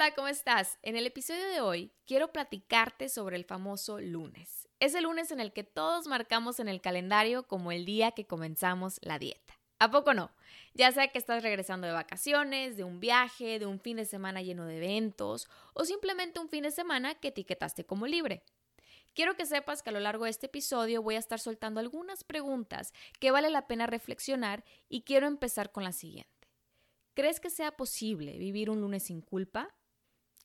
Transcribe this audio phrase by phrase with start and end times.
[0.00, 0.78] Hola, ¿cómo estás?
[0.82, 4.68] En el episodio de hoy quiero platicarte sobre el famoso lunes.
[4.78, 8.24] Es el lunes en el que todos marcamos en el calendario como el día que
[8.24, 9.58] comenzamos la dieta.
[9.80, 10.30] ¿A poco no?
[10.72, 14.40] Ya sea que estás regresando de vacaciones, de un viaje, de un fin de semana
[14.40, 18.44] lleno de eventos o simplemente un fin de semana que etiquetaste como libre.
[19.14, 22.22] Quiero que sepas que a lo largo de este episodio voy a estar soltando algunas
[22.22, 26.30] preguntas que vale la pena reflexionar y quiero empezar con la siguiente.
[27.14, 29.74] ¿Crees que sea posible vivir un lunes sin culpa?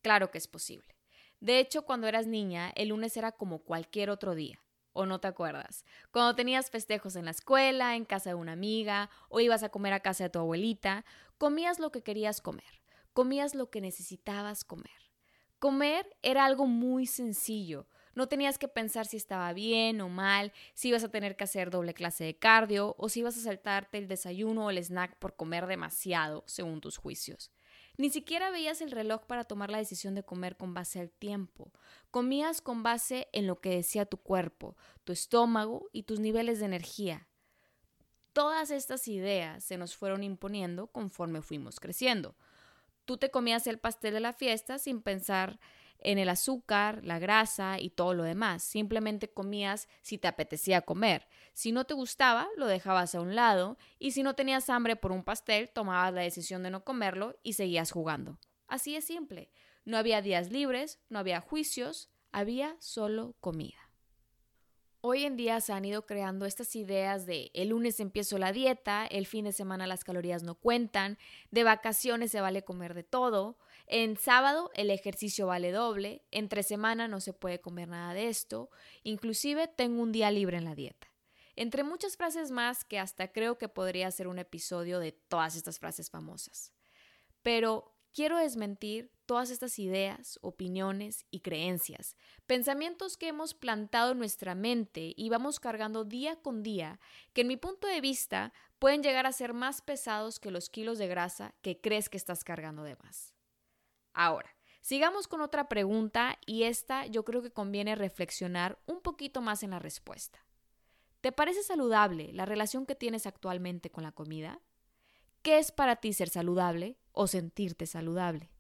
[0.04, 0.96] Claro que es posible.
[1.40, 4.60] De hecho, cuando eras niña, el lunes era como cualquier otro día.
[4.92, 5.86] ¿O no te acuerdas?
[6.12, 9.94] Cuando tenías festejos en la escuela, en casa de una amiga, o ibas a comer
[9.94, 11.04] a casa de tu abuelita,
[11.40, 14.92] comías lo que querías comer, comías lo que necesitabas comer.
[15.58, 17.88] Comer era algo muy sencillo.
[18.14, 21.72] No tenías que pensar si estaba bien o mal, si ibas a tener que hacer
[21.72, 25.36] doble clase de cardio o si ibas a saltarte el desayuno o el snack por
[25.36, 27.52] comer demasiado, según tus juicios.
[27.98, 31.72] Ni siquiera veías el reloj para tomar la decisión de comer con base al tiempo.
[32.10, 36.66] Comías con base en lo que decía tu cuerpo, tu estómago y tus niveles de
[36.66, 37.28] energía.
[38.34, 42.36] Todas estas ideas se nos fueron imponiendo conforme fuimos creciendo.
[43.06, 45.60] Tú te comías el pastel de la fiesta sin pensar
[46.04, 48.64] en el azúcar, la grasa y todo lo demás.
[48.64, 51.28] Simplemente comías si te apetecía comer.
[51.54, 55.12] Si no te gustaba, lo dejabas a un lado y si no tenías hambre por
[55.12, 58.40] un pastel, tomabas la decisión de no comerlo y seguías jugando.
[58.68, 59.52] Así es simple.
[59.86, 63.84] No había días libres, no había juicios, había solo comida.
[65.06, 69.06] Hoy en día se han ido creando estas ideas de el lunes empiezo la dieta,
[69.06, 71.18] el fin de semana las calorías no cuentan,
[71.52, 73.58] de vacaciones se vale comer de todo,
[73.88, 78.70] en sábado el ejercicio vale doble, entre semana no se puede comer nada de esto,
[79.04, 81.08] inclusive tengo un día libre en la dieta.
[81.56, 85.80] Entre muchas frases más que hasta creo que podría ser un episodio de todas estas
[85.80, 86.74] frases famosas.
[87.44, 94.54] Pero Quiero desmentir todas estas ideas, opiniones y creencias, pensamientos que hemos plantado en nuestra
[94.54, 97.00] mente y vamos cargando día con día,
[97.34, 101.00] que en mi punto de vista pueden llegar a ser más pesados que los kilos
[101.00, 103.33] de grasa que crees que estás cargando de más.
[104.14, 109.64] Ahora, sigamos con otra pregunta y esta yo creo que conviene reflexionar un poquito más
[109.64, 110.46] en la respuesta.
[111.22, 114.60] ¿Te parece saludable la relación que tienes actualmente con la comida?
[115.42, 118.52] ¿Qué es para ti ser saludable o sentirte saludable?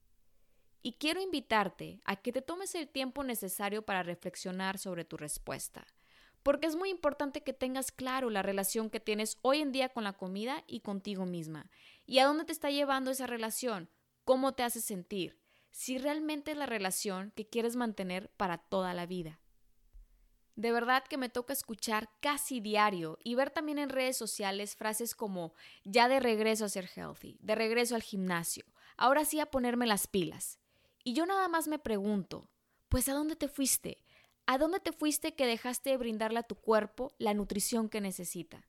[0.81, 5.85] Y quiero invitarte a que te tomes el tiempo necesario para reflexionar sobre tu respuesta,
[6.41, 10.03] porque es muy importante que tengas claro la relación que tienes hoy en día con
[10.03, 11.69] la comida y contigo misma,
[12.05, 13.89] y a dónde te está llevando esa relación,
[14.25, 15.37] cómo te hace sentir,
[15.73, 19.39] si realmente es la relación que quieres mantener para toda la vida.
[20.55, 25.15] De verdad que me toca escuchar casi diario y ver también en redes sociales frases
[25.15, 28.63] como ya de regreso a ser healthy, de regreso al gimnasio,
[28.97, 30.59] ahora sí a ponerme las pilas.
[31.03, 32.47] Y yo nada más me pregunto,
[32.87, 34.05] pues ¿a dónde te fuiste?
[34.45, 38.67] ¿A dónde te fuiste que dejaste de brindarle a tu cuerpo la nutrición que necesita?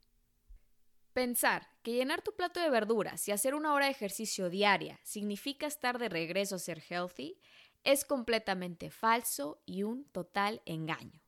[1.15, 5.67] Pensar que llenar tu plato de verduras y hacer una hora de ejercicio diaria significa
[5.67, 7.39] estar de regreso a ser healthy
[7.85, 11.25] es completamente falso y un total engaño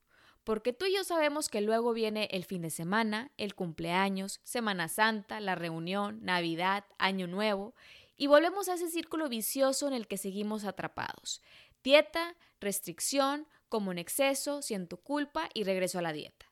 [0.46, 4.86] porque tú y yo sabemos que luego viene el fin de semana, el cumpleaños, Semana
[4.86, 7.74] Santa, la reunión, Navidad, Año Nuevo,
[8.16, 11.42] y volvemos a ese círculo vicioso en el que seguimos atrapados.
[11.82, 16.45] Dieta, restricción, como en exceso, siento culpa y regreso a la dieta.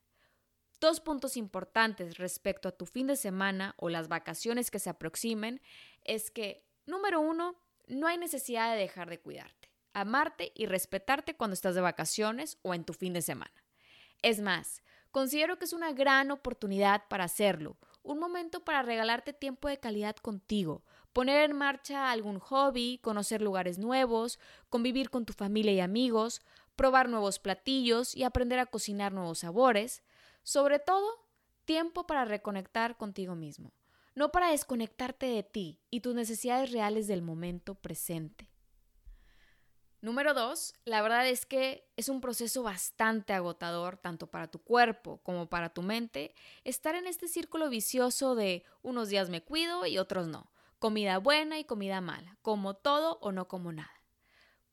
[0.84, 5.62] Dos puntos importantes respecto a tu fin de semana o las vacaciones que se aproximen
[6.04, 11.54] es que, número uno, no hay necesidad de dejar de cuidarte, amarte y respetarte cuando
[11.54, 13.64] estás de vacaciones o en tu fin de semana.
[14.20, 19.68] Es más, considero que es una gran oportunidad para hacerlo, un momento para regalarte tiempo
[19.68, 20.84] de calidad contigo,
[21.14, 24.38] poner en marcha algún hobby, conocer lugares nuevos,
[24.68, 26.42] convivir con tu familia y amigos,
[26.76, 30.02] probar nuevos platillos y aprender a cocinar nuevos sabores.
[30.44, 31.26] Sobre todo,
[31.64, 33.72] tiempo para reconectar contigo mismo,
[34.14, 38.50] no para desconectarte de ti y tus necesidades reales del momento presente.
[40.02, 45.22] Número dos, la verdad es que es un proceso bastante agotador, tanto para tu cuerpo
[45.22, 49.96] como para tu mente, estar en este círculo vicioso de unos días me cuido y
[49.96, 50.52] otros no.
[50.78, 54.02] comida buena y comida mala, como todo o no como nada.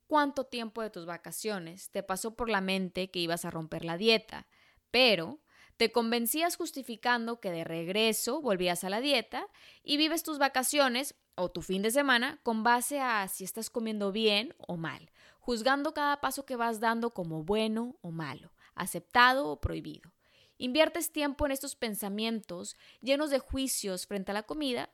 [0.06, 3.96] ¿Cuánto tiempo de tus vacaciones te pasó por la mente que ibas a romper la
[3.96, 4.50] dieta,
[4.92, 5.40] pero
[5.82, 9.48] te convencías justificando que de regreso volvías a la dieta
[9.84, 14.12] y vives tus vacaciones o tu fin de semana con base a si estás comiendo
[14.12, 19.60] bien o mal, juzgando cada paso que vas dando como bueno o malo, aceptado o
[19.60, 20.14] prohibido.
[20.60, 24.94] Inviertes tiempo en estos pensamientos llenos de juicios frente a la comida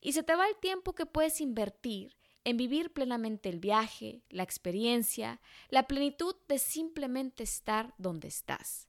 [0.00, 4.44] y se te va el tiempo que puedes invertir en vivir plenamente el viaje, la
[4.44, 8.87] experiencia, la plenitud de simplemente estar donde estás.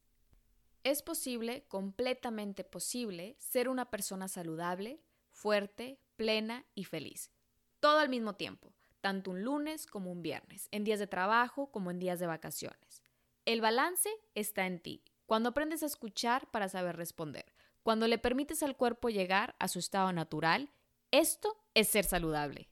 [0.84, 7.32] Es posible, completamente posible, ser una persona saludable, fuerte, plena y feliz.
[7.80, 11.92] Todo al mismo tiempo, tanto un lunes como un viernes, en días de trabajo como
[11.92, 13.02] en días de vacaciones.
[13.46, 17.46] El balance está en ti, cuando aprendes a escuchar para saber responder,
[17.84, 20.72] cuando le permites al cuerpo llegar a su estado natural
[21.12, 22.70] esto es ser saludable.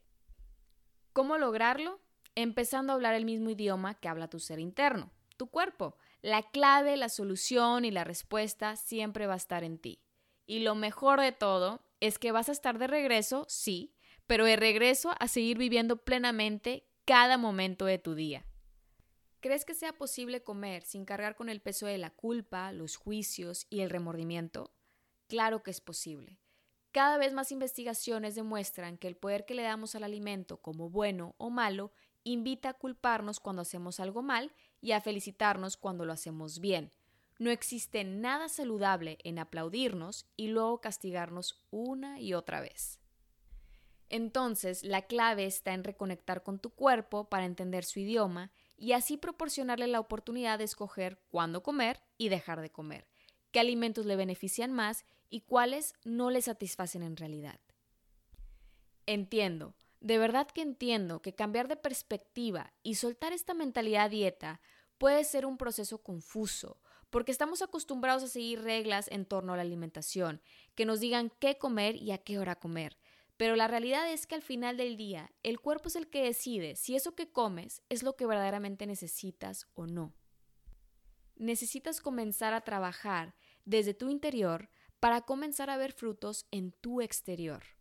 [1.13, 2.00] ¿Cómo lograrlo?
[2.36, 5.95] Empezando a hablar el mismo idioma que habla tu ser interno, tu cuerpo.
[6.22, 10.01] La clave, la solución y la respuesta siempre va a estar en ti.
[10.45, 13.95] Y lo mejor de todo es que vas a estar de regreso, sí,
[14.25, 18.45] pero de regreso a seguir viviendo plenamente cada momento de tu día.
[19.39, 23.68] ¿Crees que sea posible comer sin cargar con el peso de la culpa, los juicios
[23.69, 24.74] y el remordimiento?
[25.28, 26.42] Claro que es posible.
[26.92, 31.36] Cada vez más investigaciones demuestran que el poder que le damos al alimento como bueno
[31.38, 31.92] o malo
[32.24, 34.51] invita a culparnos cuando hacemos algo mal
[34.81, 36.91] y a felicitarnos cuando lo hacemos bien.
[37.39, 43.00] No existe nada saludable en aplaudirnos y luego castigarnos una y otra vez.
[44.09, 49.18] Entonces, la clave está en reconectar con tu cuerpo para entender su idioma y así
[49.18, 53.07] proporcionarle la oportunidad de escoger cuándo comer y dejar de comer,
[53.51, 57.59] qué alimentos le benefician más y cuáles no le satisfacen en realidad.
[59.06, 64.61] Entiendo, de verdad que entiendo que cambiar de perspectiva y soltar esta mentalidad dieta
[64.97, 69.61] puede ser un proceso confuso, porque estamos acostumbrados a seguir reglas en torno a la
[69.61, 70.41] alimentación,
[70.75, 72.97] que nos digan qué comer y a qué hora comer.
[73.38, 76.75] Pero la realidad es que al final del día, el cuerpo es el que decide
[76.75, 80.13] si eso que comes es lo que verdaderamente necesitas o no.
[81.35, 87.76] Necesitas comenzar a trabajar desde tu interior para comenzar a ver frutos en tu exterior.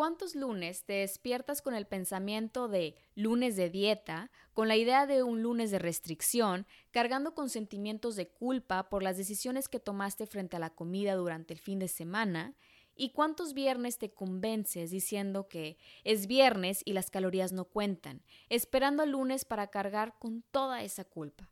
[0.00, 5.22] ¿Cuántos lunes te despiertas con el pensamiento de lunes de dieta, con la idea de
[5.22, 10.56] un lunes de restricción, cargando con sentimientos de culpa por las decisiones que tomaste frente
[10.56, 12.56] a la comida durante el fin de semana?
[12.96, 19.02] ¿Y cuántos viernes te convences diciendo que es viernes y las calorías no cuentan, esperando
[19.02, 21.50] al lunes para cargar con toda esa culpa?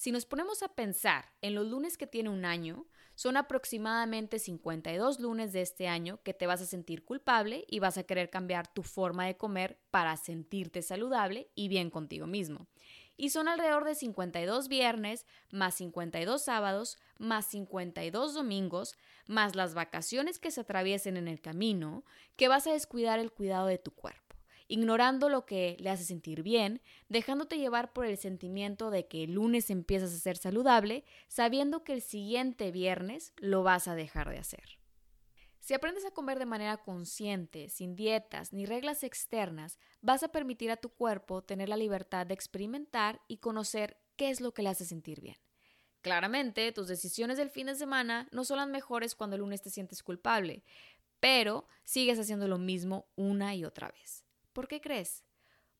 [0.00, 2.86] Si nos ponemos a pensar en los lunes que tiene un año,
[3.16, 7.98] son aproximadamente 52 lunes de este año que te vas a sentir culpable y vas
[7.98, 12.66] a querer cambiar tu forma de comer para sentirte saludable y bien contigo mismo.
[13.18, 20.38] Y son alrededor de 52 viernes, más 52 sábados, más 52 domingos, más las vacaciones
[20.38, 22.06] que se atraviesen en el camino,
[22.36, 24.29] que vas a descuidar el cuidado de tu cuerpo
[24.70, 29.32] ignorando lo que le hace sentir bien, dejándote llevar por el sentimiento de que el
[29.32, 34.38] lunes empiezas a ser saludable, sabiendo que el siguiente viernes lo vas a dejar de
[34.38, 34.78] hacer.
[35.58, 40.70] Si aprendes a comer de manera consciente, sin dietas ni reglas externas, vas a permitir
[40.70, 44.68] a tu cuerpo tener la libertad de experimentar y conocer qué es lo que le
[44.68, 45.36] hace sentir bien.
[46.00, 49.68] Claramente, tus decisiones del fin de semana no son las mejores cuando el lunes te
[49.68, 50.62] sientes culpable,
[51.18, 54.24] pero sigues haciendo lo mismo una y otra vez.
[54.52, 55.24] ¿Por qué crees?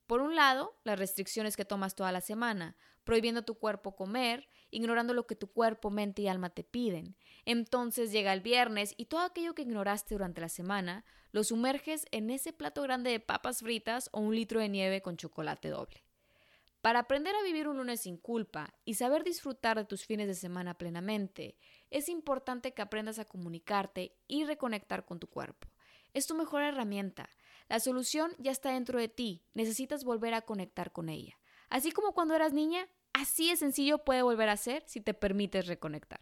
[0.06, 4.48] Por un lado, las restricciones que tomas toda la semana, prohibiendo a tu cuerpo comer,
[4.70, 7.16] ignorando lo que tu cuerpo, mente y alma te piden.
[7.44, 12.30] Entonces llega el viernes y todo aquello que ignoraste durante la semana lo sumerges en
[12.30, 16.02] ese plato grande de papas fritas o un litro de nieve con chocolate doble.
[16.80, 20.34] Para aprender a vivir un lunes sin culpa y saber disfrutar de tus fines de
[20.34, 21.58] semana plenamente,
[21.90, 25.68] es importante que aprendas a comunicarte y reconectar con tu cuerpo.
[26.14, 27.28] Es tu mejor herramienta.
[27.70, 31.38] La solución ya está dentro de ti, necesitas volver a conectar con ella.
[31.68, 35.68] Así como cuando eras niña, así de sencillo puede volver a ser si te permites
[35.68, 36.20] reconectar.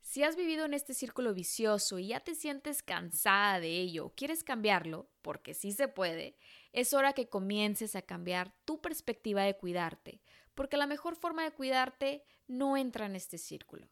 [0.00, 4.14] Si has vivido en este círculo vicioso y ya te sientes cansada de ello o
[4.14, 6.36] quieres cambiarlo, porque sí se puede,
[6.72, 10.22] es hora que comiences a cambiar tu perspectiva de cuidarte,
[10.54, 13.88] porque la mejor forma de cuidarte no entra en este círculo.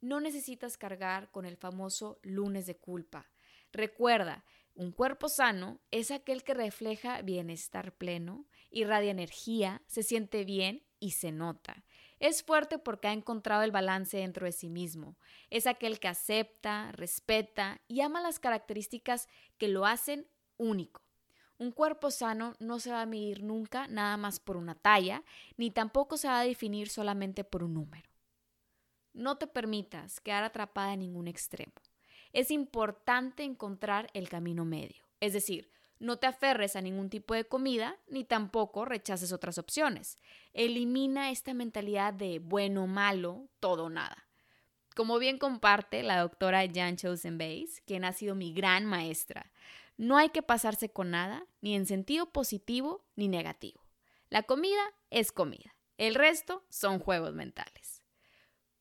[0.00, 3.30] No necesitas cargar con el famoso lunes de culpa.
[3.72, 4.44] Recuerda
[4.80, 11.10] un cuerpo sano es aquel que refleja bienestar pleno, irradia energía, se siente bien y
[11.10, 11.84] se nota.
[12.18, 15.18] Es fuerte porque ha encontrado el balance dentro de sí mismo.
[15.50, 21.02] Es aquel que acepta, respeta y ama las características que lo hacen único.
[21.58, 25.24] Un cuerpo sano no se va a medir nunca nada más por una talla,
[25.58, 28.08] ni tampoco se va a definir solamente por un número.
[29.12, 31.74] No te permitas quedar atrapada en ningún extremo.
[32.32, 35.70] Es importante encontrar el camino medio, es decir,
[36.00, 40.18] no te aferres a ningún tipo de comida ni tampoco rechaces otras opciones.
[40.54, 44.26] Elimina esta mentalidad de bueno, malo, todo o nada.
[44.96, 49.52] Como bien comparte la doctora Jan Chosen Bays, quien ha sido mi gran maestra,
[49.98, 53.82] no hay que pasarse con nada, ni en sentido positivo ni negativo.
[54.30, 57.99] La comida es comida, el resto son juegos mentales.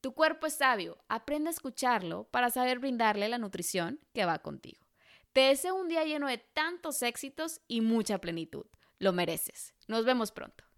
[0.01, 4.85] Tu cuerpo es sabio, aprende a escucharlo para saber brindarle la nutrición que va contigo.
[5.33, 8.65] Te deseo un día lleno de tantos éxitos y mucha plenitud.
[8.97, 9.75] Lo mereces.
[9.87, 10.68] Nos vemos pronto.